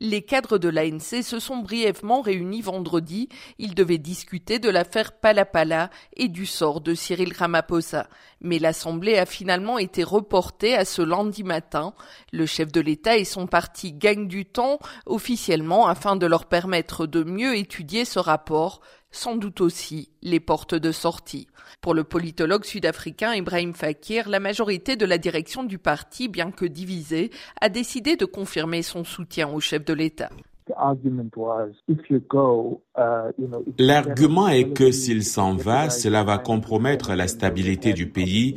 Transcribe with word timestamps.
Les 0.00 0.22
cadres 0.22 0.58
de 0.58 0.68
l'ANC 0.68 1.24
se 1.24 1.40
sont 1.40 1.56
brièvement 1.56 2.20
réunis 2.20 2.62
vendredi. 2.62 3.28
Ils 3.58 3.74
devaient 3.74 3.98
discuter 3.98 4.60
de 4.60 4.70
l'affaire 4.70 5.10
Palapala 5.10 5.90
et 6.16 6.28
du 6.28 6.46
sort 6.46 6.80
de 6.80 6.94
Cyril 6.94 7.32
Ramaphosa. 7.36 8.08
Mais 8.40 8.60
l'Assemblée 8.60 9.18
a 9.18 9.26
finalement 9.26 9.76
été 9.76 10.04
reportée 10.04 10.76
à 10.76 10.84
ce 10.84 11.02
lundi 11.02 11.42
matin. 11.42 11.94
Le 12.32 12.46
chef 12.46 12.70
de 12.70 12.80
l'État 12.80 13.16
et 13.16 13.24
son 13.24 13.48
parti 13.48 13.92
gagnent 13.92 14.28
du 14.28 14.44
temps 14.44 14.78
officiellement 15.04 15.88
afin 15.88 16.14
de 16.14 16.26
leur 16.26 16.46
permettre 16.46 17.06
de 17.06 17.24
mieux 17.24 17.56
étudier 17.56 18.04
ce 18.04 18.20
rapport 18.20 18.80
sans 19.10 19.36
doute 19.36 19.60
aussi 19.60 20.10
les 20.22 20.40
portes 20.40 20.74
de 20.74 20.92
sortie. 20.92 21.46
Pour 21.80 21.94
le 21.94 22.04
politologue 22.04 22.64
sud-africain 22.64 23.34
Ibrahim 23.34 23.74
Fakir, 23.74 24.28
la 24.28 24.40
majorité 24.40 24.96
de 24.96 25.06
la 25.06 25.18
direction 25.18 25.64
du 25.64 25.78
parti, 25.78 26.28
bien 26.28 26.50
que 26.50 26.64
divisée, 26.64 27.30
a 27.60 27.68
décidé 27.68 28.16
de 28.16 28.24
confirmer 28.24 28.82
son 28.82 29.04
soutien 29.04 29.48
au 29.48 29.60
chef 29.60 29.84
de 29.84 29.92
l'État. 29.94 30.30
L'argument 33.78 34.48
est 34.48 34.72
que 34.74 34.90
s'il 34.90 35.24
s'en 35.24 35.56
va, 35.56 35.88
cela 35.88 36.24
va 36.24 36.38
compromettre 36.38 37.14
la 37.14 37.26
stabilité 37.26 37.94
du 37.94 38.08
pays 38.08 38.56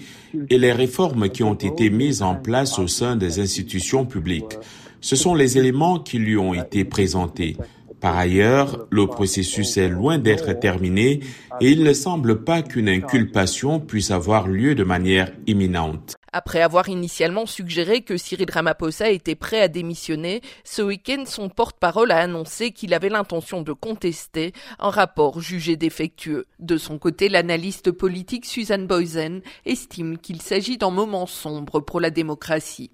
et 0.50 0.58
les 0.58 0.74
réformes 0.74 1.30
qui 1.30 1.44
ont 1.44 1.54
été 1.54 1.90
mises 1.90 2.22
en 2.22 2.36
place 2.36 2.80
au 2.80 2.88
sein 2.88 3.16
des 3.16 3.40
institutions 3.40 4.06
publiques. 4.06 4.58
Ce 5.00 5.16
sont 5.16 5.36
les 5.36 5.58
éléments 5.58 6.00
qui 6.00 6.20
lui 6.20 6.38
ont 6.38 6.54
été 6.54 6.86
présentés. 6.86 7.58
Par 8.02 8.18
ailleurs, 8.18 8.88
le 8.90 9.06
processus 9.06 9.78
est 9.78 9.88
loin 9.88 10.18
d'être 10.18 10.54
terminé 10.54 11.20
et 11.62 11.70
il 11.70 11.84
ne 11.84 11.94
semble 11.94 12.44
pas 12.44 12.64
qu'une 12.64 12.90
inculpation 12.90 13.80
puisse 13.80 14.10
avoir 14.10 14.48
lieu 14.48 14.74
de 14.74 14.84
manière 14.84 15.32
imminente. 15.46 16.16
Après 16.34 16.64
avoir 16.64 16.90
initialement 16.90 17.46
suggéré 17.46 18.02
que 18.02 18.18
Cyril 18.18 18.50
Ramaphosa 18.50 19.12
était 19.12 19.36
prêt 19.36 19.62
à 19.62 19.68
démissionner, 19.68 20.42
ce 20.64 20.82
week-end, 20.82 21.26
son 21.28 21.50
porte-parole 21.50 22.12
a 22.12 22.18
annoncé 22.18 22.72
qu'il 22.72 22.96
avait 22.96 23.10
l'intention 23.10 23.62
de 23.62 23.74
contester 23.74 24.54
un 24.80 24.90
rapport 24.90 25.40
jugé 25.40 25.76
défectueux. 25.76 26.48
De 26.58 26.78
son 26.78 26.98
côté, 26.98 27.30
l'analyste 27.30 27.92
politique 27.92 28.48
Suzanne 28.48 28.88
Boysen 28.88 29.42
estime 29.66 30.18
qu'il 30.18 30.42
s'agit 30.42 30.80
d'un 30.80 30.90
moment 30.90 31.28
sombre 31.28 31.82
pour 31.82 32.02
la 32.02 32.10
démocratie. 32.10 32.90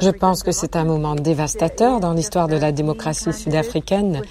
Je 0.00 0.10
pense 0.10 0.42
que 0.44 0.52
c'est 0.52 0.76
un 0.76 0.84
moment 0.84 1.16
dévastateur 1.16 1.98
dans 1.98 2.12
l'histoire 2.12 2.46
de 2.46 2.56
la 2.56 2.70
démocratie 2.70 3.32
sud-africaine. 3.32 4.22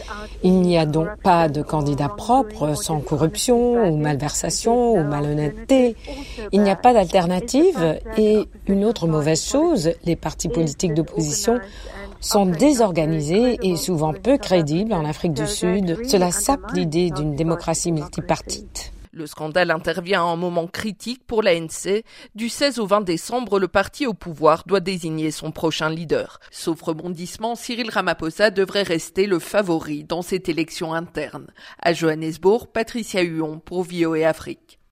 Il 0.44 0.62
n'y 0.62 0.78
a 0.78 0.86
donc 0.86 1.10
pas 1.22 1.50
de 1.50 1.62
candidat 1.62 2.08
propre 2.08 2.76
sans 2.76 3.02
corruption 3.02 3.86
ou 3.86 3.98
malversation 3.98 4.94
ou 4.94 5.04
malhonnêteté. 5.04 5.98
Il 6.54 6.62
n'y 6.62 6.72
a 6.72 6.78
pas 6.78 6.94
d'alternative 6.94 8.00
et 8.18 8.48
une 8.68 8.86
autre 8.86 9.08
mauvaise 9.08 9.44
chose, 9.46 9.92
les 10.06 10.16
partis 10.16 10.48
politiques 10.50 10.94
d'opposition 10.94 11.60
sont 12.22 12.46
désorganisés 12.46 13.60
et 13.62 13.76
souvent 13.76 14.14
peu 14.14 14.38
crédibles 14.38 14.94
en 14.94 15.04
Afrique 15.04 15.34
du 15.34 15.48
Sud. 15.48 15.98
Cela 16.08 16.32
sape 16.32 16.72
l'idée 16.74 17.12
d'une 17.12 17.36
démocratie 17.36 17.92
multipartite. 17.92 18.93
Le 19.16 19.28
scandale 19.28 19.70
intervient 19.70 20.22
à 20.22 20.32
un 20.32 20.36
moment 20.36 20.66
critique 20.66 21.24
pour 21.28 21.44
l'ANC. 21.44 22.04
Du 22.34 22.50
16 22.50 22.80
au 22.80 22.88
20 22.88 23.02
décembre, 23.02 23.60
le 23.60 23.68
parti 23.68 24.08
au 24.08 24.16
pouvoir 24.16 24.64
doit 24.66 24.80
désigner 24.80 25.30
son 25.30 25.52
prochain 25.52 25.92
leader. 25.92 26.40
Sauf 26.50 26.82
rebondissement, 26.82 27.54
Cyril 27.54 27.92
Ramaphosa 27.92 28.50
devrait 28.50 28.82
rester 28.82 29.28
le 29.28 29.38
favori 29.38 30.04
dans 30.04 30.24
cette 30.24 30.50
élection 30.50 30.96
interne. 30.96 31.46
À 31.80 31.94
Johannesburg, 31.94 32.70
Patricia 32.74 33.22
Huon 33.22 33.60
pour 33.60 33.84
VOA 33.84 34.28
Afrique. 34.28 34.80